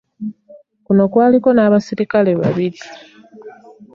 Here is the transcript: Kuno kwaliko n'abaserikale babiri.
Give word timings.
Kuno 0.85 1.03
kwaliko 1.11 1.49
n'abaserikale 1.53 2.31
babiri. 2.41 2.79